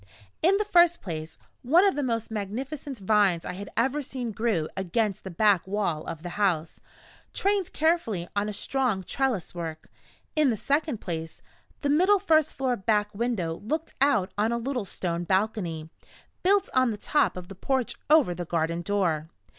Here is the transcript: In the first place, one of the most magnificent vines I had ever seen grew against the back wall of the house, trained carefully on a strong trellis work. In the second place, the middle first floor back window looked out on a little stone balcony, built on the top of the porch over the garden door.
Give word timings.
In 0.41 0.57
the 0.57 0.65
first 0.65 0.99
place, 0.99 1.37
one 1.61 1.85
of 1.87 1.93
the 1.93 2.01
most 2.01 2.31
magnificent 2.31 2.97
vines 2.97 3.45
I 3.45 3.53
had 3.53 3.69
ever 3.77 4.01
seen 4.01 4.31
grew 4.31 4.67
against 4.75 5.23
the 5.23 5.29
back 5.29 5.67
wall 5.67 6.07
of 6.07 6.23
the 6.23 6.29
house, 6.41 6.79
trained 7.33 7.71
carefully 7.71 8.27
on 8.35 8.49
a 8.49 8.51
strong 8.51 9.03
trellis 9.03 9.53
work. 9.53 9.91
In 10.35 10.49
the 10.49 10.57
second 10.57 11.01
place, 11.01 11.43
the 11.81 11.89
middle 11.91 12.17
first 12.17 12.55
floor 12.55 12.75
back 12.75 13.13
window 13.13 13.57
looked 13.63 13.93
out 14.01 14.31
on 14.39 14.51
a 14.51 14.57
little 14.57 14.85
stone 14.85 15.23
balcony, 15.23 15.91
built 16.41 16.67
on 16.73 16.89
the 16.89 16.97
top 16.97 17.37
of 17.37 17.47
the 17.47 17.53
porch 17.53 17.93
over 18.09 18.33
the 18.33 18.43
garden 18.45 18.81
door. 18.81 19.29